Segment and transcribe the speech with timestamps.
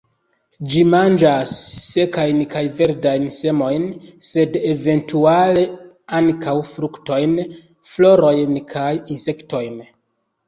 [0.73, 1.51] Ĝi manĝas
[1.81, 3.83] sekajn kaj verdajn semojn,
[4.27, 5.65] sed eventuale
[6.21, 7.35] ankaŭ fruktojn,
[7.91, 9.79] florojn kaj insektojn.